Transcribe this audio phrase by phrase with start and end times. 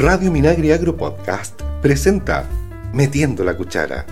[0.00, 2.48] Radio Minagri Agro Podcast presenta
[2.94, 4.06] Metiendo la Cuchara.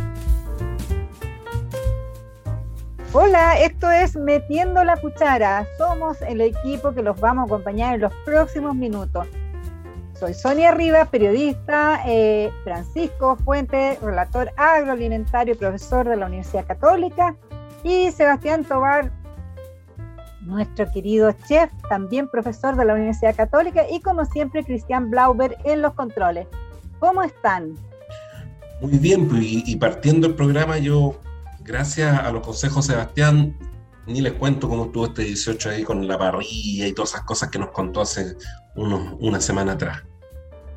[3.14, 5.66] Hola, esto es Metiendo la Cuchara.
[5.79, 9.27] Somos el equipo que los vamos a acompañar en los próximos minutos.
[10.12, 17.34] Soy Sonia Rivas, periodista, eh, Francisco Fuente, relator agroalimentario y profesor de la Universidad Católica,
[17.82, 19.11] y Sebastián Tobar,
[20.49, 25.83] nuestro querido chef, también profesor de la Universidad Católica, y como siempre, Cristian Blauber en
[25.83, 26.47] los controles.
[26.98, 27.75] ¿Cómo están?
[28.80, 31.20] Muy bien, pues, y, partiendo el programa, yo,
[31.61, 33.56] gracias a los consejos Sebastián,
[34.06, 37.51] ni les cuento cómo estuvo este 18 ahí con la parrilla y todas esas cosas
[37.51, 38.37] que nos contó hace
[38.75, 40.03] unos, una semana atrás.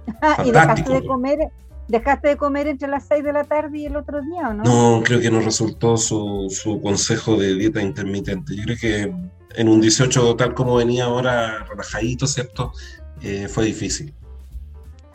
[0.46, 1.40] ¿Y dejaste de comer
[1.88, 4.64] ¿Dejaste de comer entre las 6 de la tarde y el otro día o no?
[4.64, 8.56] No, creo que no resultó su, su consejo de dieta intermitente.
[8.56, 9.14] Yo creo que
[9.56, 12.74] en un 18 tal como venía ahora, relajadito, ¿cierto?
[13.22, 14.14] Eh, fue difícil.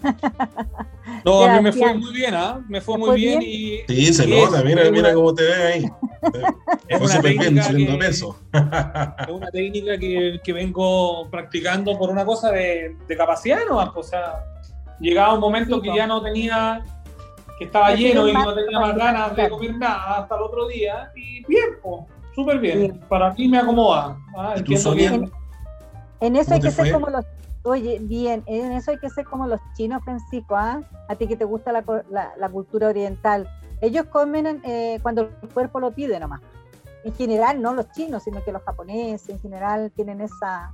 [1.24, 2.64] No, a mí me fue muy bien, ¿ah?
[2.68, 3.78] Me fue muy bien, y.
[3.88, 5.84] Sí, se nota, mira, mira cómo te ve ahí.
[6.88, 8.38] Es una técnica bien, peso.
[8.52, 13.78] Es una técnica que, que, vengo practicando por una cosa de, de capacidad, ¿no?
[13.78, 14.44] O sea,
[15.00, 16.84] llegaba un momento que ya no tenía,
[17.58, 21.10] que estaba lleno y no tenía más ganas de comer nada hasta el otro día,
[21.16, 21.80] y bien,
[22.36, 23.00] súper bien.
[23.08, 24.16] Para mí me acomoda.
[24.36, 24.54] ¿ah?
[26.20, 27.24] En, eso hay que ser como los
[27.64, 30.82] Oye, bien, en eso hay que ser como los chinos, Francisco, ¿ah?
[31.08, 31.82] A ti que te gusta la,
[32.38, 33.48] la, cultura oriental.
[33.80, 36.40] Ellos comen eh, cuando el cuerpo lo pide nomás.
[37.02, 40.70] En general, no los chinos, sino que los japoneses en general tienen esa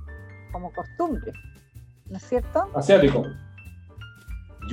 [0.51, 1.31] como costumbre.
[2.11, 2.69] ¿No es cierto?
[2.75, 3.25] Asiático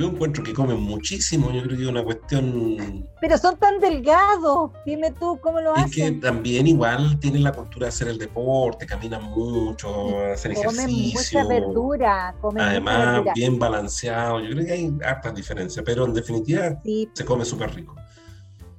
[0.00, 3.06] yo encuentro que comen muchísimo, yo creo que es una cuestión...
[3.20, 5.84] Pero son tan delgados, dime tú, ¿cómo lo hacen?
[5.84, 10.88] Es que también igual tienen la cultura de hacer el deporte, caminan mucho, hacen comen
[10.88, 11.40] ejercicio.
[11.40, 16.80] Mucha verdura, comen Además, bien balanceado, yo creo que hay hartas diferencias, pero en definitiva
[17.12, 17.94] se come súper rico.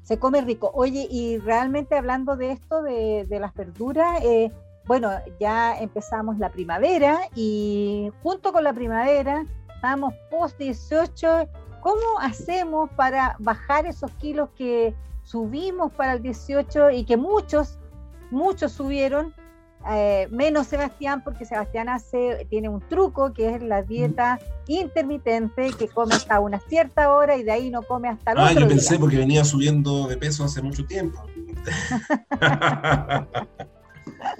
[0.02, 0.72] Se come rico.
[0.73, 4.52] Oye, y realmente hablando de esto, de, de las verduras, eh,
[4.86, 9.45] bueno, ya empezamos la primavera y junto con la primavera
[9.81, 11.49] estamos post 18,
[11.81, 14.93] ¿cómo hacemos para bajar esos kilos que
[15.23, 17.80] subimos para el 18 y que muchos,
[18.30, 19.33] muchos subieron?
[19.89, 24.37] Eh, menos Sebastián, porque Sebastián hace, tiene un truco que es la dieta
[24.67, 28.53] intermitente, que come hasta una cierta hora y de ahí no come hasta el ah,
[28.53, 31.25] yo pensé porque venía subiendo de peso hace mucho tiempo.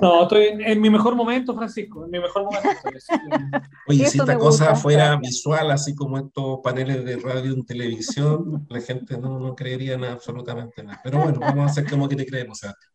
[0.02, 2.70] No, estoy en, mi mejor momento, Francisco, en mi mejor momento.
[3.88, 8.82] Oye, si esta cosa fuera visual, así como estos paneles de radio en televisión, la
[8.82, 11.00] gente no, no creería nada, absolutamente nada.
[11.04, 12.92] Pero bueno, vamos a hacer como que te creemos, Sebastián.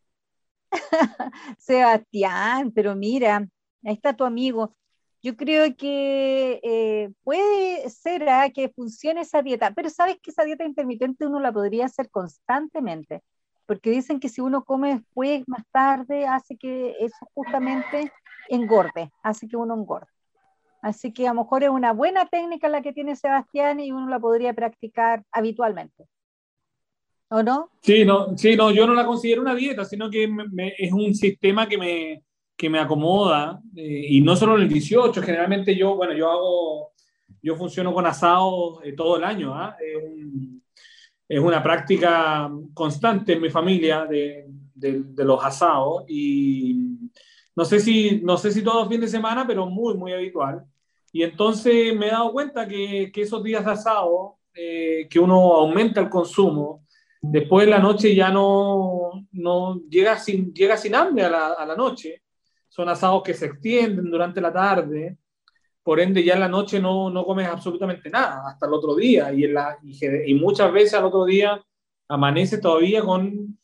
[1.58, 3.46] Sebastián, pero mira,
[3.84, 4.74] ahí está tu amigo.
[5.22, 8.50] Yo creo que eh, puede ser ¿ah?
[8.50, 13.22] que funcione esa dieta, pero sabes que esa dieta intermitente uno la podría hacer constantemente
[13.66, 18.12] porque dicen que si uno come después, más tarde, hace que eso justamente
[18.48, 20.06] engorde, hace que uno engorde.
[20.82, 24.08] Así que a lo mejor es una buena técnica la que tiene Sebastián y uno
[24.08, 26.06] la podría practicar habitualmente.
[27.28, 27.70] ¿O no?
[27.82, 30.30] Sí, no, sí, no yo no la considero una dieta, sino que
[30.78, 32.22] es un sistema que me,
[32.56, 33.60] que me acomoda.
[33.74, 36.92] Eh, y no solo en el 18, generalmente yo, bueno, yo hago,
[37.42, 39.54] yo funciono con asado eh, todo el año.
[39.56, 39.76] ¿ah?
[41.28, 46.98] Es una práctica constante en mi familia de, de, los asados y
[47.54, 50.64] no sé, si, no sé si todos los fines de semana, pero muy, muy habitual.
[51.10, 55.54] Y entonces me he dado cuenta que, que esos días de asado, eh, que uno
[55.54, 56.84] aumenta el consumo,
[57.20, 61.66] después de la noche ya no, no llega, sin, llega sin hambre a la, a
[61.66, 62.22] la noche.
[62.68, 65.16] Son asados que se extienden durante la tarde
[65.86, 69.32] por ende ya en la noche no, no comes absolutamente nada hasta el otro día
[69.32, 71.64] y, en la, y, muchas veces al otro día
[72.08, 73.56] amanece todavía con,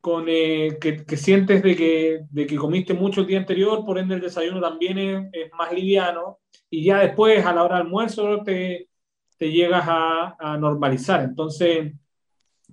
[0.00, 3.98] con eh, que, que, sientes de que, de que comiste mucho el día anterior, por
[3.98, 6.38] ende el desayuno también es, más liviano
[6.70, 8.88] y ya después a la hora del almuerzo te,
[9.36, 11.24] te llegas a, a, normalizar.
[11.24, 11.92] Entonces,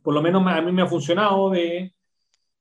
[0.04, 1.96] por lo menos a mí me ha funcionado de,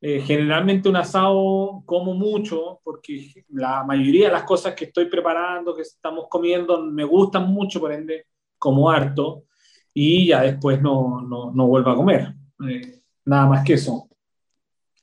[0.05, 5.77] eh, generalmente un asado como mucho, porque la mayoría de las cosas que estoy preparando,
[5.77, 8.27] que estamos comiendo, me gustan mucho, por ende,
[8.59, 9.45] como harto,
[9.95, 12.35] y ya después no, no, no vuelvo a comer.
[12.69, 14.09] Eh, nada más que eso.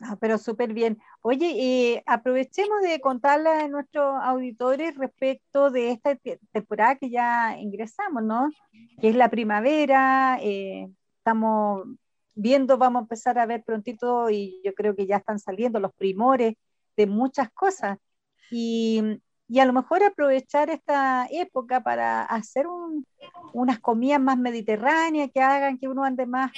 [0.01, 0.97] Ah, pero súper bien.
[1.21, 6.17] Oye, aprovechemos de contarle a nuestros auditores respecto de esta
[6.51, 8.49] temporada que ya ingresamos, ¿no?
[8.99, 11.85] Que es la primavera, eh, estamos
[12.41, 15.93] viendo, vamos a empezar a ver prontito y yo creo que ya están saliendo los
[15.93, 16.55] primores
[16.97, 17.97] de muchas cosas.
[18.51, 22.67] Y y a lo mejor aprovechar esta época para hacer
[23.51, 26.51] unas comidas más mediterráneas que hagan que uno ande más,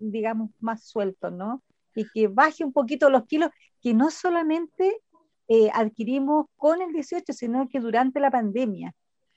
[0.00, 1.62] digamos, más suelto, ¿no?
[1.94, 3.50] Y que baje un poquito los kilos,
[3.80, 5.00] que no solamente
[5.46, 8.92] eh, adquirimos con el 18, sino que durante la pandemia,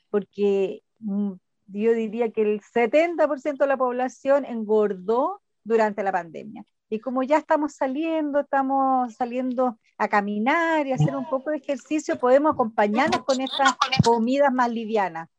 [0.10, 1.34] porque mm,
[1.72, 6.66] yo diría que el 70% de la población engordó durante la pandemia.
[6.90, 12.18] Y como ya estamos saliendo, estamos saliendo a caminar y hacer un poco de ejercicio,
[12.18, 15.30] podemos acompañarnos con estas comidas más livianas.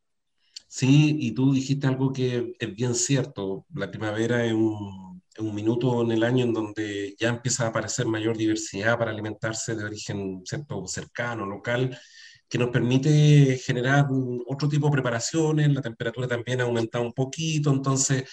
[0.68, 3.66] Sí, y tú dijiste algo que es bien cierto.
[3.74, 8.06] La primavera es un, un, minuto en el año en donde ya empieza a aparecer
[8.06, 10.86] mayor diversidad para alimentarse de origen ¿cierto?
[10.86, 11.98] cercano, local,
[12.50, 14.08] que nos permite generar
[14.46, 15.72] otro tipo de preparaciones.
[15.72, 18.24] La temperatura también ha aumentado un poquito, entonces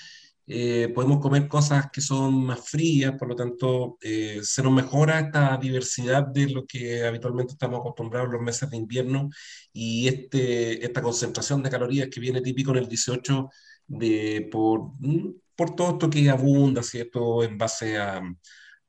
[0.48, 5.20] eh, podemos comer cosas que son más frías, por lo tanto, eh, se nos mejora
[5.20, 9.30] esta diversidad de lo que habitualmente estamos acostumbrados los meses de invierno
[9.72, 13.50] y este, esta concentración de calorías que viene típico en el 18
[13.88, 17.44] de, por, mm, por todo esto que abunda, ¿cierto?
[17.44, 18.22] En base a,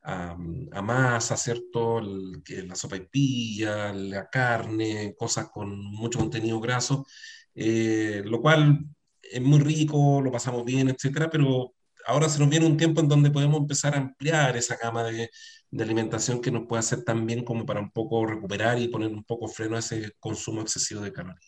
[0.03, 0.33] a,
[0.73, 1.99] a masa, ¿cierto?
[1.99, 7.07] El, la sopa y pilla, la carne, cosas con mucho contenido graso,
[7.55, 8.79] eh, lo cual
[9.23, 11.75] es muy rico, lo pasamos bien, etcétera, pero
[12.07, 15.31] ahora se nos viene un tiempo en donde podemos empezar a ampliar esa gama de,
[15.71, 19.09] de alimentación que nos puede hacer tan bien como para un poco recuperar y poner
[19.11, 21.48] un poco freno a ese consumo excesivo de calorías.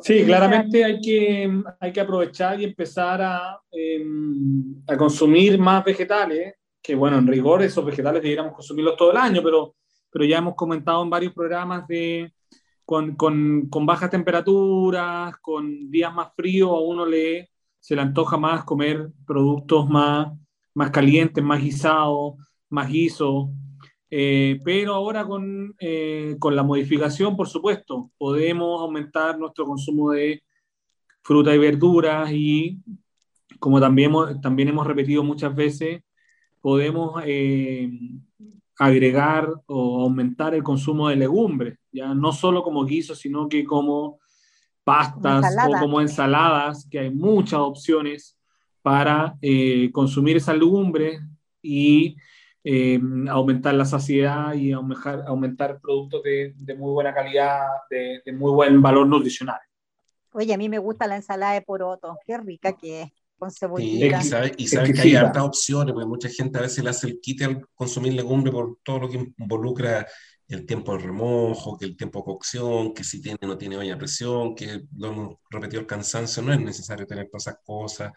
[0.00, 4.04] Sí, claramente hay que, hay que aprovechar y empezar a, eh,
[4.86, 9.42] a consumir más vegetales, que bueno, en rigor esos vegetales deberíamos consumirlos todo el año,
[9.42, 9.74] pero,
[10.10, 12.32] pero ya hemos comentado en varios programas de,
[12.84, 18.36] con, con, con, bajas temperaturas, con días más fríos, a uno le, se le antoja
[18.36, 20.32] más comer productos más,
[20.74, 22.34] más calientes, más guisados,
[22.68, 23.48] más guisos.
[24.10, 30.42] Eh, pero ahora con, eh, con, la modificación, por supuesto, podemos aumentar nuestro consumo de
[31.22, 32.80] fruta y verduras y,
[33.60, 36.02] como también, también hemos repetido muchas veces,
[36.60, 37.90] podemos eh,
[38.78, 44.18] agregar o aumentar el consumo de legumbres, ya no solo como guiso, sino que como
[44.84, 48.36] pastas o como ensaladas, que hay muchas opciones
[48.82, 51.20] para eh, consumir esa legumbre
[51.62, 52.16] y
[52.62, 58.32] eh, aumentar la saciedad y aumentar, aumentar productos de, de muy buena calidad, de, de,
[58.32, 59.60] muy buen valor nutricional.
[60.32, 64.20] Oye, a mí me gusta la ensalada de poroto, qué rica que es con cebollita.
[64.20, 64.28] Sí,
[64.58, 67.44] y sabes que hay hartas opciones, porque mucha gente a veces le hace el quite
[67.46, 70.06] al consumir legumbre por todo lo que involucra
[70.46, 73.76] el tiempo de remojo, que el tiempo de cocción, que si tiene o no tiene
[73.76, 77.58] olla a presión, que lo hemos repetido el cansancio, no es necesario tener todas esas
[77.64, 78.12] cosas.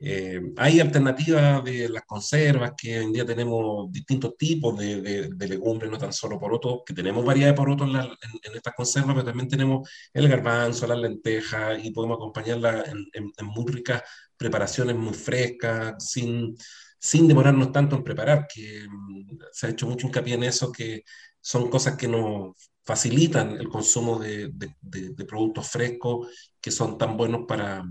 [0.00, 5.28] Eh, hay alternativas de las conservas, que hoy en día tenemos distintos tipos de, de,
[5.34, 8.10] de legumbres, no tan solo porotos, que tenemos variedad de porotos en, en,
[8.42, 13.46] en, estas conservas, pero también tenemos el garbanzo, las lentejas, y podemos acompañarla en, en
[13.46, 14.02] muy ricas
[14.36, 16.56] preparaciones muy frescas, sin,
[17.00, 21.02] sin demorarnos tanto en preparar, que mm, se ha hecho mucho hincapié en eso, que
[21.40, 22.54] son cosas que nos
[22.84, 26.28] facilitan el consumo de, de productos frescos,
[26.60, 27.84] que son tan buenos para,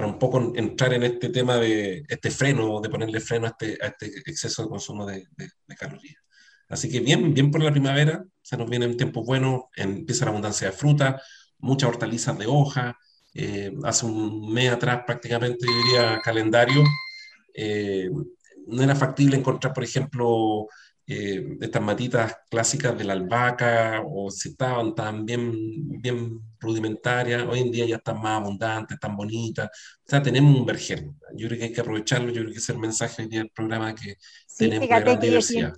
[0.00, 3.76] para un poco entrar en este tema de este freno, de ponerle freno a este,
[3.82, 5.26] a este exceso de consumo de,
[5.78, 6.22] calorías.
[6.70, 10.68] Así que bien, bien por la primavera, se nos vienen tiempos buenos, empieza la abundancia
[10.68, 11.20] de fruta,
[11.58, 12.96] muchas hortalizas de hoja,
[13.34, 16.82] eh, hace un mes atrás prácticamente, diría, calendario,
[17.52, 18.08] eh,
[18.68, 20.66] no era factible encontrar, por ejemplo,
[21.12, 25.52] eh, estas matitas clásicas de la albahaca, o si estaban tan bien,
[26.00, 29.68] bien rudimentarias, hoy en día ya están más abundantes, están bonitas,
[30.06, 31.10] o sea, tenemos un vergel.
[31.34, 34.14] Yo creo que hay que aprovecharlo, yo creo que es el mensaje del programa que
[34.46, 35.72] sí, tenemos gran diversidad.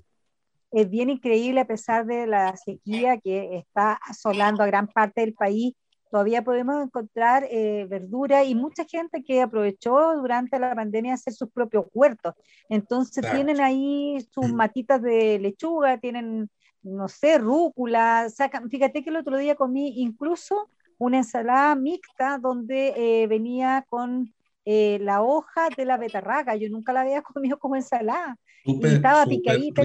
[0.70, 5.32] Es bien increíble a pesar de la sequía que está asolando a gran parte del
[5.32, 5.72] país,
[6.12, 11.50] todavía podemos encontrar eh, verdura y mucha gente que aprovechó durante la pandemia hacer sus
[11.50, 12.34] propios huertos.
[12.68, 13.34] Entonces claro.
[13.34, 14.54] tienen ahí sus mm.
[14.54, 16.50] matitas de lechuga, tienen,
[16.82, 22.92] no sé, rúcula, sacan, fíjate que el otro día comí incluso una ensalada mixta donde
[22.94, 24.34] eh, venía con
[24.66, 28.94] eh, la hoja de la betarraga, yo nunca la había comido como ensalada, super, y
[28.96, 29.82] estaba picadita,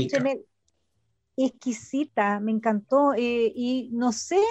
[1.37, 4.41] exquisita, me encantó, eh, y no sé,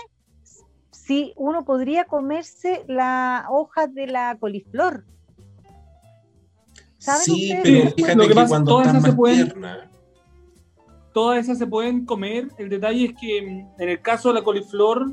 [1.07, 5.05] si uno podría comerse la hoja de la coliflor.
[6.99, 7.63] ¿Saben sí, ustedes?
[7.63, 9.91] pero fíjate lo que, pasa, cuando todas esas se pueden, tierna.
[11.15, 12.49] todas esas se pueden comer.
[12.59, 15.13] El detalle es que en el caso de la coliflor,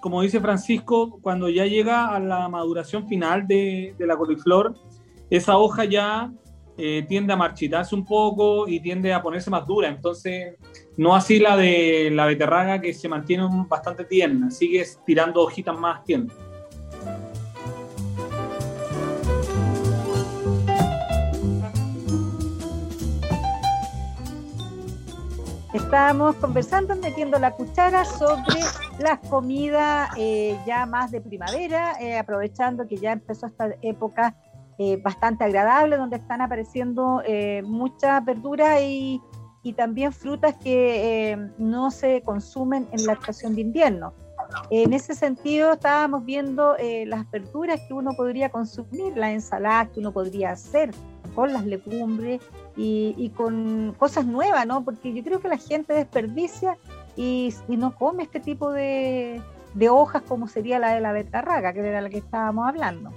[0.00, 4.76] como dice Francisco, cuando ya llega a la maduración final de, de la coliflor,
[5.28, 6.32] esa hoja ya
[6.76, 9.88] eh, tiende a marchitarse un poco y tiende a ponerse más dura.
[9.88, 10.56] Entonces,
[10.96, 16.04] no así la de la beterraga que se mantiene bastante tierna, sigue tirando hojitas más
[16.04, 16.36] tiernas.
[25.72, 28.60] Estábamos conversando, metiendo la cuchara sobre
[28.98, 34.34] las comidas eh, ya más de primavera, eh, aprovechando que ya empezó esta época
[34.82, 37.22] eh, bastante agradable, donde están apareciendo
[37.64, 39.20] muchas verduras y,
[39.76, 44.12] también frutas que no se consumen en la estación de invierno.
[44.70, 50.12] En ese sentido, estábamos viendo las verduras que uno podría consumir, la ensalada que uno
[50.12, 50.90] podría hacer
[51.34, 52.40] con las legumbres
[52.76, 54.84] y, con cosas nuevas, ¿no?
[54.84, 56.78] Porque yo creo que la gente desperdicia
[57.16, 59.42] y, no come este tipo de,
[59.90, 63.10] hojas como sería la de la betarraga, que era la que estábamos hablando.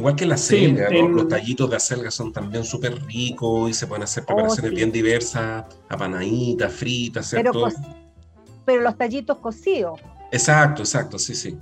[0.00, 4.04] Igual que la selga, los tallitos de acelga son también súper ricos y se pueden
[4.04, 7.52] hacer preparaciones oh, bien diversas, apanaditas, fritas, ¿cierto?
[7.52, 7.68] Pero,
[8.64, 10.00] pero los tallitos cocidos.
[10.32, 11.58] Exacto, exacto, sí, sí.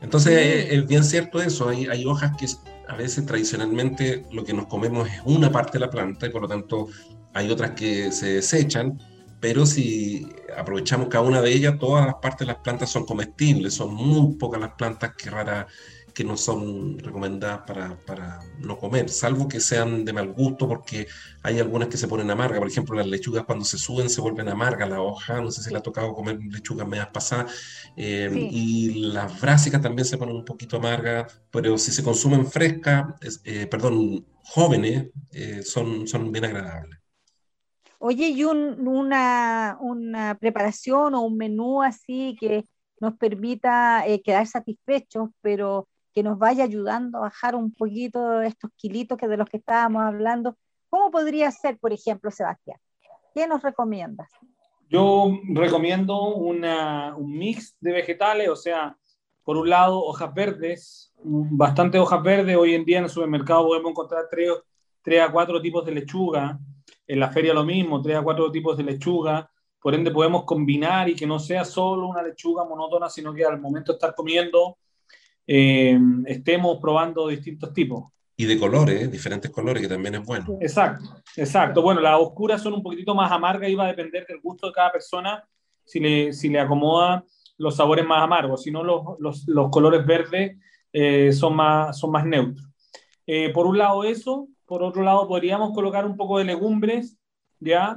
[0.00, 2.46] Entonces es, bien cierto eso, hay, hay hojas que
[2.86, 6.42] a veces tradicionalmente lo que nos comemos es una parte de la planta y por
[6.42, 6.86] lo tanto
[7.34, 9.00] hay otras que se desechan,
[9.40, 13.74] pero si aprovechamos cada una de ellas, todas las partes de las plantas son comestibles,
[13.74, 15.66] son muy pocas las plantas que rara
[16.18, 21.06] que no son recomendadas para, para, no comer, salvo que sean de mal gusto, porque
[21.44, 22.58] hay algunas que se ponen amargas.
[22.58, 25.70] Por ejemplo, las lechugas cuando se suben se vuelven amargas, la hoja, no sé si
[25.70, 27.54] le ha tocado comer lechugas medias pasadas,
[27.96, 33.06] eh, y las brásicas también se ponen un poquito amargas, pero si se consumen frescas,
[33.44, 36.98] eh, perdón, jóvenes, eh, son, son bien agradables.
[38.00, 42.64] Oye, ¿y una, una preparación o un menú así que
[42.98, 49.18] nos permita quedar satisfechos, pero que nos vaya ayudando a bajar un poquito estos kilitos
[49.18, 50.56] que de los que estábamos hablando.
[50.90, 52.78] ¿Cómo podría ser, por ejemplo, Sebastián?
[53.34, 54.30] ¿Qué nos recomiendas?
[54.88, 58.96] Yo recomiendo un mix de vegetales, o sea,
[59.44, 62.56] por un lado, hojas verdes, bastante hojas verdes.
[62.56, 64.50] Hoy en día en el supermercado podemos encontrar tres,
[65.02, 66.58] tres a cuatro tipos de lechuga.
[67.06, 69.50] En la feria lo mismo, tres a cuatro tipos de lechuga.
[69.80, 73.60] Por ende, podemos combinar y que no sea solo una lechuga monótona, sino que al
[73.60, 74.76] momento de estar comiendo
[75.50, 78.12] eh, estemos probando distintos tipos.
[78.36, 80.58] Y de colores, diferentes colores, que también es bueno.
[80.60, 81.82] Exacto, exacto.
[81.82, 84.74] Bueno, las oscuras son un poquitito más amargas y va a depender del gusto de
[84.74, 85.42] cada persona
[85.84, 87.24] si le, si le acomoda
[87.56, 88.62] los sabores más amargos.
[88.62, 90.58] Si no, los, los, los colores verdes
[90.92, 92.68] eh, son, más, son más neutros.
[93.26, 97.18] Eh, por un lado eso, por otro lado podríamos colocar un poco de legumbres,
[97.58, 97.96] ¿ya?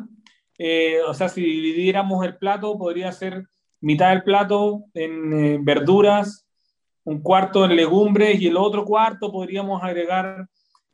[1.08, 3.48] o sea, si dividiéramos el plato, podría ser
[3.79, 6.48] mitad del plato en verduras,
[7.03, 10.48] un cuarto en legumbres y el otro cuarto podríamos agregar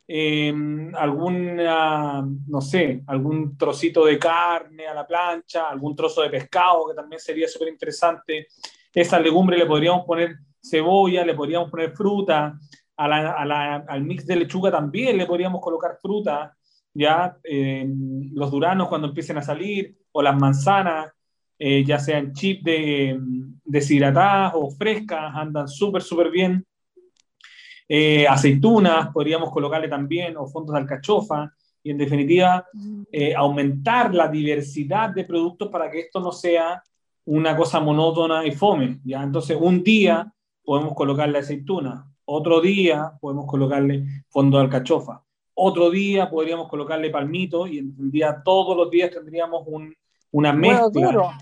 [0.06, 0.54] eh,
[0.94, 6.94] alguna, no sé, algún trocito de carne a la plancha, algún trozo de pescado que
[6.94, 8.46] también sería súper interesante.
[8.92, 12.58] Esa legumbre le podríamos poner cebolla, le podríamos poner fruta,
[12.96, 16.56] al mix de lechuga también le podríamos colocar fruta,
[16.92, 17.86] ya eh,
[18.32, 21.12] los duranos cuando empiecen a salir, o las manzanas,
[21.58, 23.18] eh, ya sean chip de,
[23.64, 26.64] deshidratadas o frescas, andan súper, súper bien.
[27.88, 32.66] Eh, aceitunas podríamos colocarle también, o fondos de alcachofa, y en definitiva
[33.10, 36.82] eh, aumentar la diversidad de productos para que esto no sea
[37.24, 39.00] una cosa monótona y fome.
[39.04, 39.22] ¿ya?
[39.22, 40.32] Entonces, un día
[40.64, 45.24] podemos colocarle aceituna, otro día podemos colocarle fondo de alcachofa,
[45.54, 49.94] otro día podríamos colocarle palmito y en día todos los días tendríamos un,
[50.32, 51.32] una mezcla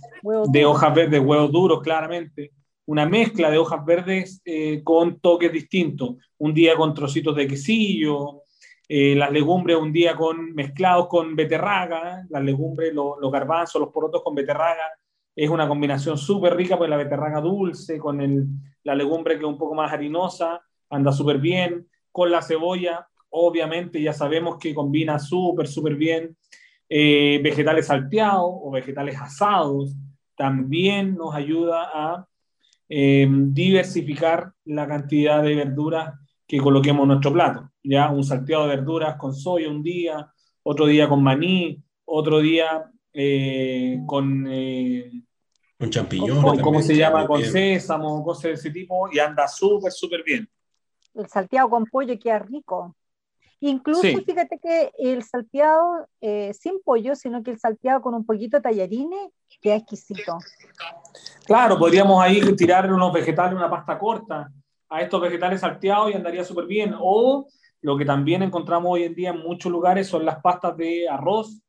[0.48, 2.52] de hojas verdes, huevos duros, claramente,
[2.86, 6.16] una mezcla de hojas verdes eh, con toques distintos.
[6.38, 8.42] Un día con trocitos de quesillo,
[8.88, 14.22] eh, las legumbres un día con mezclados con beterraga, las legumbres, los garbanzos, los porotos
[14.22, 14.92] con beterraga.
[15.34, 18.46] Es una combinación súper rica, pues la beterraga dulce con el,
[18.84, 21.88] la legumbre que es un poco más harinosa, anda súper bien.
[22.12, 26.36] Con la cebolla, obviamente ya sabemos que combina súper, súper bien.
[26.88, 29.96] Eh, vegetales salteados o vegetales asados,
[30.36, 32.26] también nos ayuda a
[32.88, 36.14] em, diversificar la cantidad de verduras
[36.46, 37.70] que coloquemos en nuestro plato.
[37.82, 40.30] Ya un salteado de verduras con soya un día,
[40.62, 44.46] otro día con maní, otro día eh, con...
[44.48, 45.10] Eh,
[45.78, 46.62] con champiñones.
[46.62, 47.26] ¿Cómo se llama?
[47.26, 50.48] Con sésamo, cosas de ese tipo, y anda súper, súper bien.
[51.14, 52.94] El salteado con pollo queda rico.
[53.60, 58.58] Incluso fíjate que el salteado eh, sin pollo, sino que el salteado con un poquito
[58.58, 60.38] de tallarines, queda exquisito.
[61.46, 64.52] Claro, podríamos ahí tirar unos vegetales, una pasta corta
[64.88, 66.94] a estos vegetales salteados y andaría súper bien.
[66.98, 67.46] O
[67.80, 71.62] lo que también encontramos hoy en día en muchos lugares son las pastas de arroz,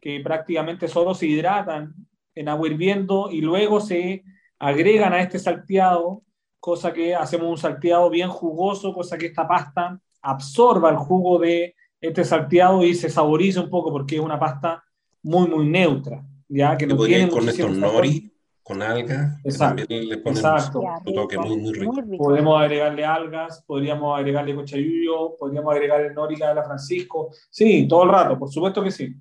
[0.00, 1.94] que prácticamente solo se hidratan
[2.34, 4.22] en agua hirviendo y luego se
[4.58, 6.22] agregan a este salteado,
[6.60, 11.74] cosa que hacemos un salteado bien jugoso, cosa que esta pasta absorba el jugo de
[12.00, 14.82] este salteado y se saboriza un poco porque es una pasta
[15.22, 16.24] muy, muy neutra.
[16.48, 19.82] Ya que no tiene con estos nori, con algas, Exacto.
[19.82, 20.80] también le ponemos Exacto.
[20.80, 22.24] un toque muy, muy rico.
[22.24, 27.30] Podemos agregarle algas, podríamos agregarle cochayuyo, podríamos agregarle nórica de la Francisco.
[27.50, 29.14] Sí, todo el rato, por supuesto que sí.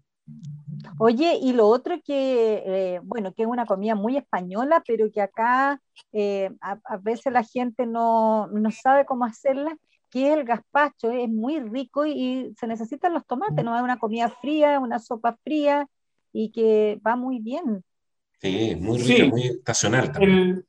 [0.99, 5.21] Oye, y lo otro que, eh, bueno, que es una comida muy española, pero que
[5.21, 5.81] acá
[6.11, 9.75] eh, a, a, veces la gente no, no, sabe cómo hacerla,
[10.13, 13.75] que es el gazpacho, es muy rico y, y, se necesitan los tomates, ¿no?
[13.75, 15.87] Es una comida fría, una sopa fría
[16.31, 17.83] y que va muy bien.
[18.39, 19.23] Sí, muy rico, sí.
[19.23, 20.31] muy estacional también.
[20.31, 20.65] El,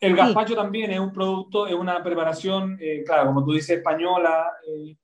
[0.00, 0.56] el gazpacho sí.
[0.56, 4.96] también es un producto, es una preparación, eh, claro, como tú dices, española, eh,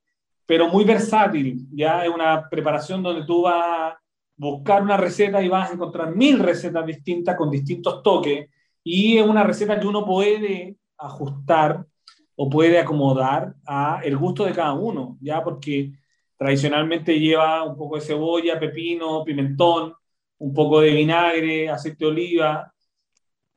[0.45, 3.95] pero muy versátil, ya es una preparación donde tú vas
[4.35, 8.49] buscar una receta y vas a encontrar mil recetas distintas con distintos toques
[8.83, 11.85] y es una receta que uno puede ajustar
[12.39, 15.93] o puede acomodar a el gusto de cada uno, ya porque
[16.37, 19.93] tradicionalmente lleva un poco de cebolla, pepino, pimentón,
[20.37, 22.73] un poco de vinagre, aceite de oliva,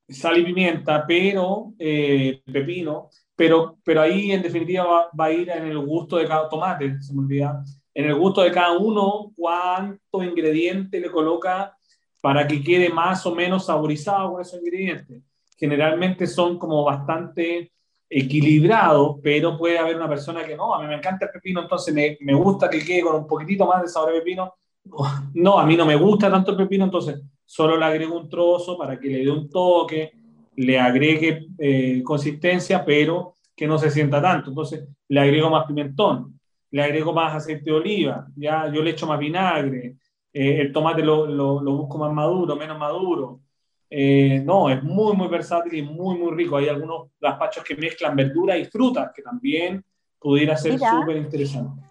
[0.09, 5.51] sal y pimienta, pero eh, pepino, pero, pero ahí en definitiva va, va, a ir
[5.51, 9.33] en el gusto de cada tomate, se me olvida, en el gusto de cada uno
[9.37, 11.77] cuánto ingrediente le coloca
[12.23, 15.23] para que quede más o menos saborizado con esos ingredientes.
[15.59, 17.73] Generalmente son como bastante
[18.11, 21.95] equilibrados, pero puede haber una persona que no, a mí me encanta el pepino, entonces
[21.95, 24.55] me, me gusta que quede con un poquitito más de sabor de pepino.
[25.35, 28.77] No, a mí no me gusta tanto el pepino, entonces solo le agrego un trozo
[28.77, 30.13] para que le dé un toque,
[30.57, 34.51] le agregue eh, consistencia, pero que no se sienta tanto.
[34.51, 36.41] Entonces le agrego más pimentón
[36.71, 39.97] le agrego más aceite de oliva, ya yo le echo más vinagre,
[40.33, 43.41] eh, el tomate lo, lo, busco más maduro, menos maduro.
[43.93, 46.57] Eh, no, es muy, muy versátil y muy, muy rico.
[46.57, 49.85] Hay algunos gazpachos que mezclan verduras y frutas, que también
[50.21, 51.83] pudiera ser súper interesante.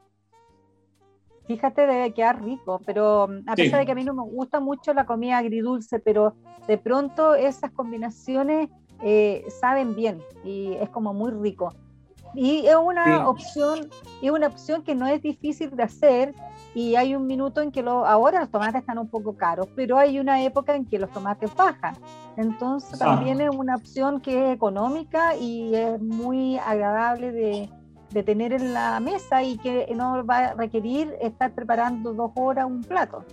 [1.46, 4.94] Fíjate, debe quedar rico, pero a pesar de que a mí no me gusta mucho
[4.94, 6.36] la comida agridulce, pero
[6.68, 8.70] de pronto esas combinaciones
[9.02, 11.74] eh, saben bien y es como muy rico.
[12.34, 13.12] Y es una sí.
[13.26, 13.90] opción,
[14.22, 16.36] es una opción que no es difícil de hacer
[16.76, 19.98] y hay un minuto en que lo, ahora los tomates están un poco caros, pero
[19.98, 21.96] hay una época en que los tomates bajan.
[22.38, 23.06] Entonces ah.
[23.06, 27.70] también es una opción que es económica y es muy agradable de,
[28.12, 32.66] de, tener en la mesa y que no va a requerir estar preparando dos horas
[32.66, 33.26] un plato.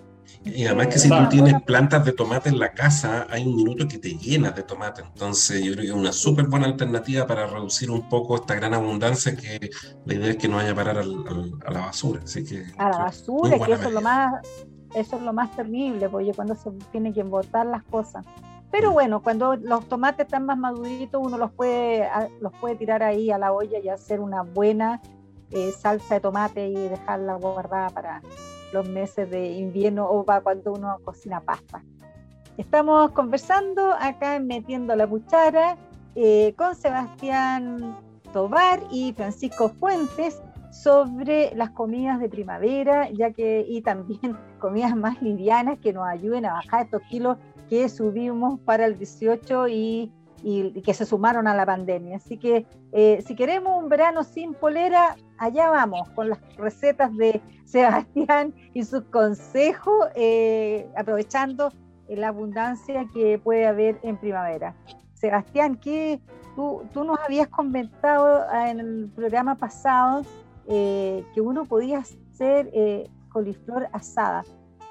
[0.45, 3.89] Y además que si tú tienes plantas de tomate en la casa, hay un minuto
[3.89, 5.03] que te llenas de tomate.
[5.03, 8.75] Entonces yo creo que es una súper buena alternativa para reducir un poco esta gran
[8.75, 9.71] abundancia que
[10.05, 12.21] la idea es que no vaya a parar al, al, a la basura.
[12.23, 14.35] Así que, a la basura, que eso es lo más
[14.95, 18.25] eso es lo más terrible, porque cuando se tiene que botar las cosas.
[18.71, 22.09] Pero bueno, cuando los tomates están más maduritos, uno los puede,
[22.41, 25.01] los puede tirar ahí a la olla y hacer una buena
[25.51, 28.23] eh, salsa de tomate y dejarla guardada para
[28.73, 31.83] los meses de invierno o para cuando uno cocina pasta.
[32.57, 35.77] Estamos conversando acá en Metiendo la Cuchara
[36.15, 37.99] eh, con Sebastián
[38.33, 45.21] Tobar y Francisco Fuentes sobre las comidas de primavera, ya que y también comidas más
[45.23, 50.81] livianas que nos ayuden a bajar estos kilos que subimos para el 18 y, y,
[50.83, 52.17] que se sumaron a la pandemia.
[52.17, 57.41] Así que eh, si queremos un verano sin polera, allá vamos con las recetas de
[57.65, 61.71] Sebastián y sus consejos, eh, aprovechando
[62.09, 64.75] la abundancia que puede haber en primavera.
[65.15, 66.21] Sebastián, ¿qué,
[66.55, 70.23] tú, tú nos habías comentado en el programa pasado
[70.69, 74.45] eh, que uno podía hacer eh, coliflor asada.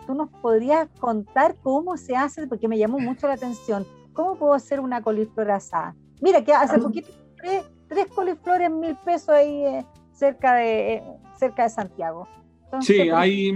[0.07, 2.47] ¿Tú nos podrías contar cómo se hace?
[2.47, 3.85] Porque me llamó mucho la atención.
[4.13, 5.95] ¿Cómo puedo hacer una coliflor asada?
[6.21, 11.03] Mira, que hace poquito tres, tres coliflores mil pesos ahí cerca, de,
[11.37, 12.27] cerca de Santiago.
[12.65, 13.51] Entonces, sí, hay,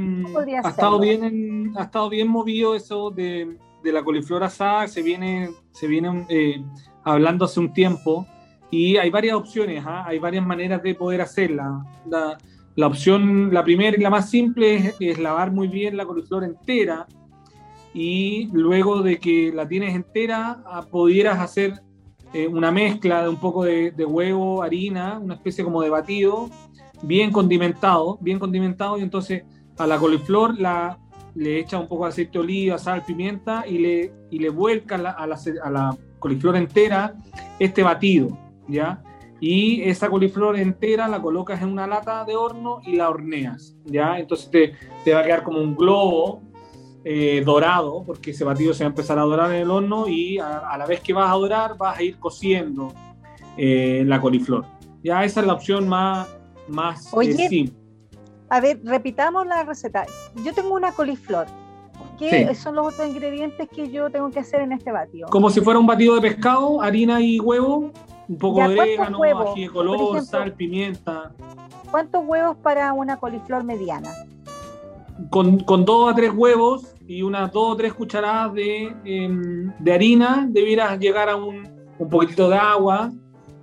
[0.64, 5.02] ha, estado bien en, ha estado bien movido eso de, de la coliflor asada, se
[5.02, 6.64] viene, se viene eh,
[7.04, 8.28] hablando hace un tiempo
[8.72, 9.90] y hay varias opciones, ¿eh?
[10.06, 11.84] hay varias maneras de poder hacerla.
[12.06, 12.38] La,
[12.76, 16.44] la, opción, la primera y la más simple es, es, lavar muy bien la coliflor
[16.44, 17.08] entera
[17.94, 21.82] y luego de que la tienes entera, pudieras hacer
[22.34, 26.50] eh, una mezcla de un poco de, huevo, harina, una especie como de batido,
[27.02, 29.44] bien condimentado, bien condimentado, y entonces
[29.78, 31.00] a la coliflor la,
[31.36, 34.96] le echa un poco de aceite de oliva, sal, pimienta y le, y le vuelca
[34.96, 37.16] a, la, a la, coliflor entera
[37.60, 38.38] este batido,
[38.68, 39.02] ¿ya?
[39.40, 44.20] y esa coliflor entera la colocas en una lata de horno y la horneas, ¿ya?
[44.20, 46.42] Entonces te, te va a quedar como un globo
[47.04, 50.38] eh, dorado, porque ese batido se va a empezar a dorar en el horno y
[50.38, 52.94] a, la vez que vas a dorar vas a ir cociendo
[53.58, 54.66] eh, la coliflor.
[55.04, 56.28] Ya esa es la opción más,
[56.68, 57.74] más eh, simple.
[58.50, 60.06] A ver, repitamos la receta.
[60.44, 61.48] Yo tengo una coliflor.
[62.18, 65.30] ¿Qué son los otros ingredientes que yo tengo que hacer en este batido?
[65.30, 67.92] Como si fuera un batido de pescado, harina y huevo,
[68.28, 71.32] un poco de orégano, ají de color, sal, pimienta.
[71.90, 74.12] ¿Cuántos huevos para una coliflor mediana?
[75.30, 79.94] Con, con dos a tres huevos y unas dos o tres cucharadas de, em, de
[79.94, 83.12] harina, debieras llegar a un, un poquitito de agua,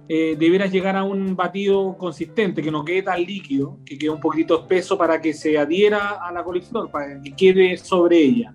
[0.08, 4.20] eh, debieras llegar a un batido consistente, que no quede tan líquido, que quede un
[4.20, 8.54] poquito espeso para que se adhiera a la coliflor, para que quede sobre ella.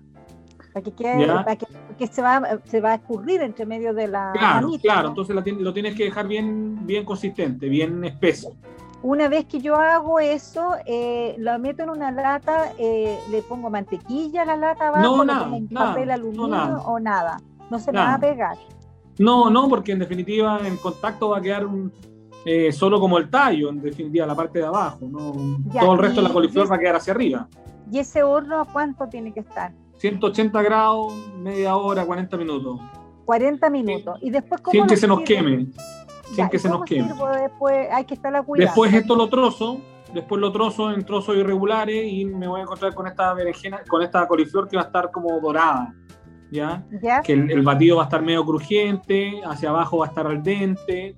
[0.72, 4.32] Para que, quede, para que, se, va, se va a escurrir entre medio de la.
[4.32, 8.56] Claro, claro, entonces lo tienes que dejar bien, bien consistente, bien espeso.
[9.02, 13.68] Una vez que yo hago eso, eh, lo meto en una lata, eh, le pongo
[13.68, 17.38] mantequilla a la lata abajo, no, nada, papel aluminio o nada.
[17.68, 18.56] No se me va a pegar.
[19.18, 21.66] No, no, porque en definitiva en contacto va a quedar
[22.44, 25.00] eh, solo como el tallo, en definitiva, la parte de abajo.
[25.02, 25.32] ¿no?
[25.80, 27.48] Todo el resto de la coliflor va a quedar hacia arriba.
[27.90, 29.72] ¿Y ese horno cuánto tiene que estar?
[29.96, 32.80] 180 grados, media hora, 40 minutos.
[33.24, 34.18] 40 minutos.
[34.20, 35.66] Y después, ¿cómo Sin que se nos queme.
[36.34, 37.12] Sin que se nos queme.
[37.40, 39.80] Después hay que estar Después esto lo trozo,
[40.14, 44.02] después lo trozo en trozos irregulares y me voy a encontrar con esta berenjena, con
[44.02, 45.94] esta coliflor que va a estar como dorada.
[46.52, 46.86] ¿ya?
[47.24, 51.16] Que el, batido va a estar medio crujiente, hacia abajo va a estar al dente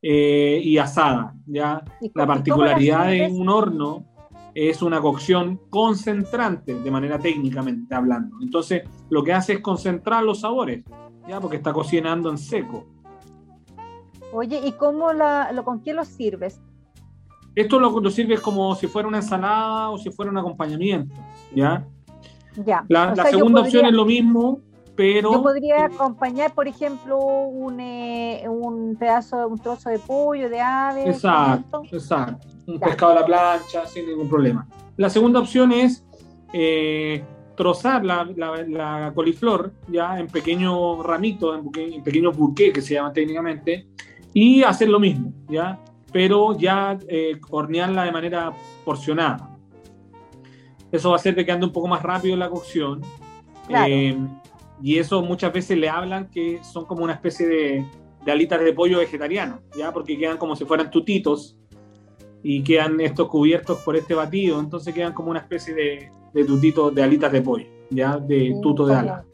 [0.00, 1.84] eh, y asada, ¿ya?
[2.14, 4.06] La particularidad de un horno
[4.54, 8.36] es una cocción concentrante, de manera técnicamente hablando.
[8.40, 10.82] Entonces, lo que hace es concentrar los sabores,
[11.28, 11.40] ¿ya?
[11.40, 12.86] Porque está cocinando en seco.
[14.32, 16.60] Oye, ¿y cómo la, lo, con qué lo sirves?
[17.54, 21.14] Esto lo, lo sirves como si fuera una ensalada o si fuera un acompañamiento,
[21.54, 21.84] ¿ya?
[22.64, 22.84] Ya.
[22.88, 24.60] La, segunda opción es lo mismo,
[25.22, 31.08] yo podría acompañar, por ejemplo, un, eh, un pedazo, un trozo de pollo, de ave.
[31.08, 32.46] Exacto, exacto.
[32.66, 34.66] Un pescado a la plancha, sin ningún problema.
[34.96, 36.04] La segunda opción es
[36.52, 37.24] eh,
[37.56, 43.86] trozar la, coliflor ya en pequeños ramitos, en, pequeños burqués que se llama técnicamente,
[44.32, 45.78] y hacer lo mismo, ya,
[46.12, 48.52] pero ya eh, hornearla de manera
[48.84, 49.56] porcionada.
[50.92, 53.00] Eso va a hacer que ande un poco más rápido la cocción.
[53.66, 53.94] Claro.
[54.82, 57.86] Y eso muchas veces le hablan que son como una especie de,
[58.26, 59.92] alitas de pollo vegetariano, ¿ya?
[59.92, 61.56] Porque quedan como si fueran tutitos
[62.42, 66.94] y quedan estos cubiertos por este batido, entonces quedan como una especie de, de tutitos
[66.94, 68.16] de alitas de pollo, ¿ya?
[68.16, 69.24] De tuto de ala.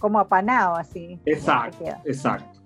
[0.00, 1.18] Como apanado así.
[1.24, 2.57] Exacto, exacto.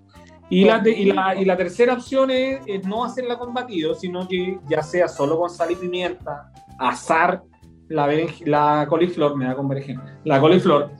[0.49, 4.59] Y la, y, la, y la, tercera opción es, no hacerla con batido, sino que
[4.69, 7.41] ya sea solo con sal y pimienta, asar
[7.87, 8.07] la,
[8.45, 10.91] la coliflor, me da con berenjena, la coliflor,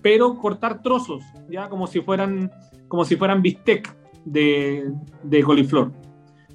[0.00, 2.50] pero cortar trozos, ya como si fueran,
[2.88, 4.90] como si fueran bistec de,
[5.22, 5.92] de coliflor,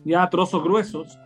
[0.04, 1.20] ya trozos gruesos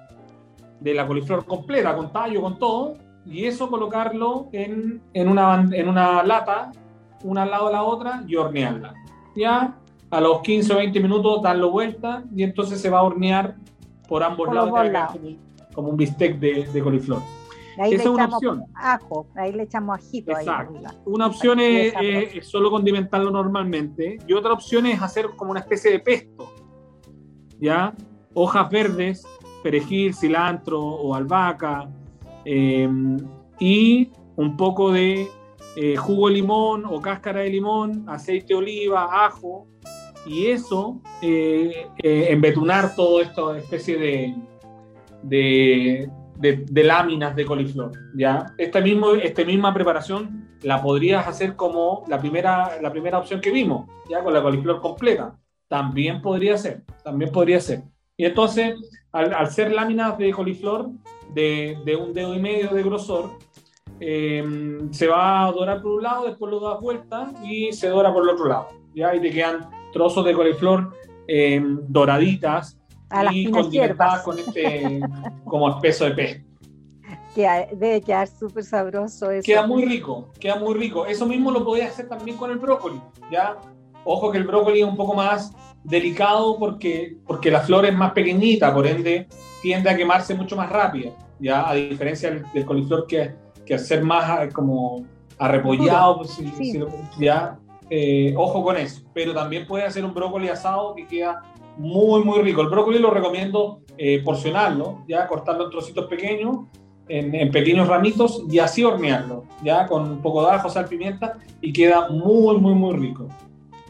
[0.79, 5.87] de la coliflor completa, con tallo, con todo, y eso colocarlo en, en, una, en
[5.87, 6.71] una lata,
[7.23, 8.93] una al lado de la otra, y hornearla.
[9.35, 9.77] Ya
[10.11, 13.55] a los 15 o 20 minutos darlo vuelta y entonces se va a hornear
[14.07, 15.37] por ambos lados, Como,
[15.73, 17.21] como, un bistec de, de coliflor.
[17.77, 18.65] Ahí Esa es una opción.
[18.75, 20.31] Ajo, ahí le echamos ajito.
[20.31, 20.73] Exacto.
[21.05, 25.99] una opción es, solo condimentarlo normalmente y otra opción es hacer como una especie de
[25.99, 26.51] pesto.
[27.59, 27.95] ¿Ya?
[28.33, 29.25] Hojas verdes,
[29.63, 31.89] perejil, cilantro o albahaca
[32.43, 33.17] em,
[33.59, 35.27] y un poco de
[35.77, 39.67] eh, jugo de limón o cáscara de limón, aceite de oliva, ajo
[40.25, 44.35] y eso, eh, eh, embetunar todo esto, especie de,
[45.23, 47.91] de, de, láminas de coliflor.
[48.15, 48.53] ¿ya?
[48.57, 53.51] Esta, mismo, esta misma preparación la podrías hacer como la primera, la primera opción que
[53.51, 55.37] vimos, ya con la coliflor completa.
[55.67, 57.83] También podría ser, también podría ser.
[58.17, 58.75] Y entonces,
[59.11, 60.89] al, ser láminas de coliflor
[61.33, 63.31] de, de, un dedo y medio de grosor,
[63.99, 64.43] eh,
[64.91, 68.23] se va a dorar por un lado, después lo das vuelta y se dora por
[68.23, 68.67] el otro lado.
[68.93, 69.15] ¿ya?
[69.15, 70.93] Y te quedan trozos de coliflor
[71.27, 72.77] eh, doraditas
[73.31, 74.99] y condimentadas con este
[75.45, 76.41] como espeso de pez.
[77.35, 79.45] Que debe quedar súper sabroso eso.
[79.45, 81.05] Queda muy rico, queda muy rico.
[81.05, 83.01] Eso mismo lo podías hacer también con el brócoli,
[83.31, 83.57] ¿ya?
[84.03, 88.11] Ojo que el brócoli es un poco más delicado porque, porque la flor es más
[88.11, 89.27] pequeñita, por ende
[89.61, 91.69] tiende a quemarse mucho más rápido, ¿ya?
[91.69, 93.33] A diferencia del, coliflor que,
[93.65, 95.05] que ser más ah, como
[95.37, 96.37] arrepollado, pues,
[97.19, 97.57] ya,
[97.93, 99.01] eh, ojo con eso.
[99.13, 101.43] Pero también puede hacer un brócoli asado que queda
[101.77, 102.61] muy, muy rico.
[102.61, 106.59] El brócoli lo recomiendo eh, porcionarlo, ya cortarlo en trocitos pequeños,
[107.09, 111.73] en, pequeños ramitos y así hornearlo, ya con un poco de ajo, sal, pimienta y
[111.73, 113.27] queda muy, muy, muy rico.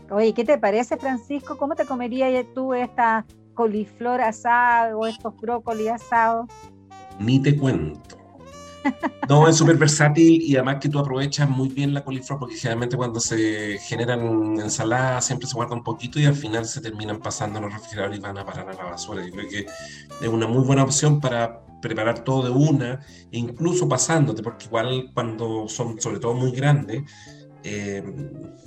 [0.10, 1.56] Oye, ¿qué te parece, Francisco?
[1.56, 6.48] ¿Cómo te comerías tú esta coliflor asada o estos brócoli asados?
[7.20, 8.21] Ni te cuento.
[9.30, 12.98] No, es súper versátil y además que tú aprovechas muy bien la coliflor porque generalmente
[12.98, 17.60] cuando se generan ensaladas siempre se guarda un poquito y al final se terminan pasando
[17.60, 19.26] en los refrigeradores y van a parar a la basura.
[19.26, 19.66] Yo creo que
[20.22, 23.00] es una muy buena opción para preparar todo de una
[23.32, 27.04] e incluso pasándote porque igual cuando son sobre todo muy grandes
[27.64, 28.04] eh,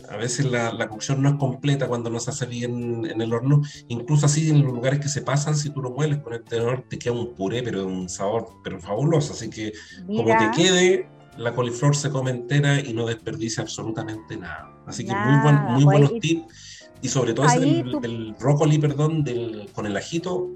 [0.09, 3.33] a veces la, la, cocción no es completa cuando no se hace bien en el
[3.33, 3.63] horno.
[3.89, 6.85] Incluso así en los lugares que se pasan, si tú lo mueles con el tenedor,
[6.89, 9.33] te queda un puré, pero de un sabor pero fabuloso.
[9.33, 9.73] Así que
[10.07, 14.71] como te quede, la coliflor se come entera y no desperdicia absolutamente nada.
[14.87, 16.74] Así que muy, buen, muy buenos tips.
[17.03, 20.49] Y sobre todo el, el, brócoli, perdón, del, con el ajito,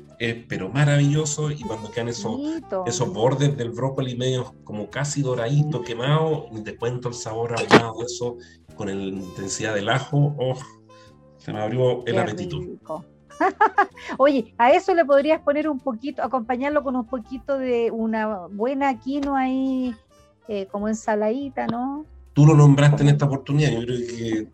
[0.48, 1.50] pero maravilloso.
[1.50, 2.40] Y cuando quedan esos,
[2.86, 7.98] esos bordes del brócoli medio como casi doradito, quemado, y te cuento el sabor ahumado
[7.98, 8.36] de eso,
[8.76, 10.56] con la intensidad del ajo, oh,
[11.36, 12.58] se me abrió el apetito.
[14.18, 18.98] Oye, a eso le podrías poner un poquito, acompañarlo con un poquito de una buena
[18.98, 19.94] quinoa ahí,
[20.48, 22.06] eh, como ensaladita, ¿no?
[22.38, 24.46] tú lo nombraste en esta oportunidad, yo creo que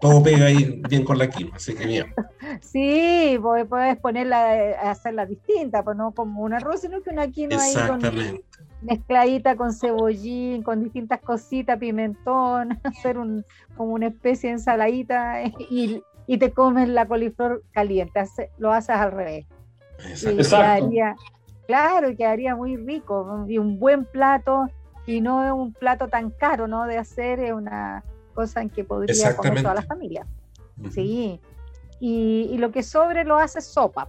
[0.00, 2.14] todo pega ahí bien con la quinoa, así que bien.
[2.60, 7.74] Sí, puedes ponerla, hacerla distinta, pues no como un arroz, sino que una quinoa ahí
[7.88, 8.00] con,
[8.82, 13.44] mezcladita con cebollín, con distintas cositas, pimentón, hacer un,
[13.76, 18.24] como una especie de ensaladita y, y te comes la coliflor caliente,
[18.58, 19.46] lo haces al revés.
[19.98, 20.90] Exacto.
[21.66, 24.66] claro, y quedaría muy rico, y un buen plato
[25.06, 26.86] y no es un plato tan caro, ¿no?
[26.86, 28.02] De hacer, es una
[28.34, 30.26] cosa en que podría comer toda la familia.
[30.90, 31.40] Sí.
[32.00, 34.08] Y, lo que sobre lo hace sopa.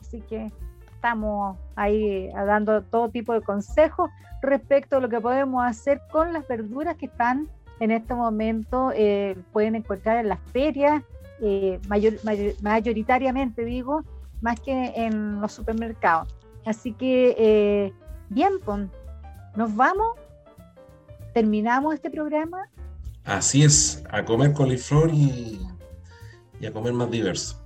[0.00, 0.50] Así que
[0.94, 4.10] estamos ahí dando todo tipo de consejos
[4.42, 7.48] respecto a lo que podemos hacer con las verduras que están
[7.80, 11.02] en este momento, eh, pueden encontrar en las ferias,
[11.40, 11.78] eh,
[12.62, 14.02] mayoritariamente digo,
[14.40, 16.34] más que en los supermercados.
[16.66, 17.92] Así que, eh,
[18.30, 18.88] bien, pues,
[19.54, 20.16] nos vamos
[21.38, 22.68] terminamos este programa.
[23.28, 25.60] Así es, a comer coliflor y,
[26.66, 27.62] a comer más diverso.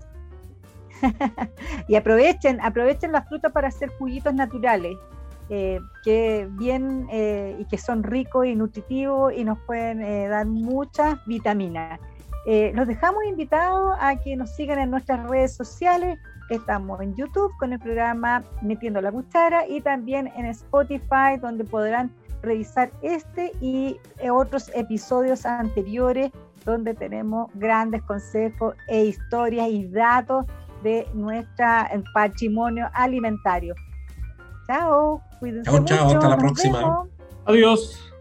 [1.88, 4.96] y aprovechen, aprovechen las frutas para hacer juguitos naturales,
[5.50, 10.46] eh, que bien eh, y que son ricos y nutritivos y nos pueden eh, dar
[10.46, 12.00] muchas vitaminas.
[12.74, 16.18] los dejamos invitados a que nos sigan en nuestras redes sociales.
[16.50, 22.10] Estamos en YouTube con el programa Metiendo la Cuchara y también en Spotify, donde podrán
[22.42, 26.30] revisar este y eh, otros episodios anteriores
[26.64, 30.46] donde tenemos grandes consejos e historias y datos
[30.82, 31.66] de nuestro
[32.14, 33.74] patrimonio alimentario.
[34.66, 35.70] Chao, cuídense.
[35.70, 37.04] Chao, chao, hasta la próxima.
[37.46, 38.12] Adiós.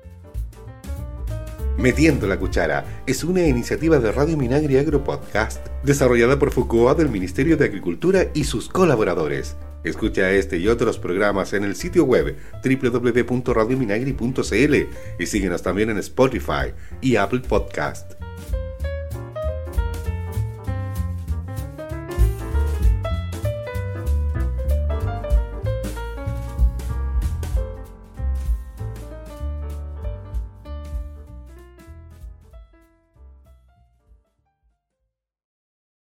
[1.78, 7.10] Metiendo la Cuchara es una iniciativa de Radio Minagri Agro Podcast, desarrollada por FUCOA del
[7.10, 9.56] Ministerio de Agricultura y sus colaboradores.
[9.84, 14.76] Escucha este y otros programas en el sitio web www.radiominagri.cl
[15.20, 18.21] y síguenos también en Spotify y Apple Podcast.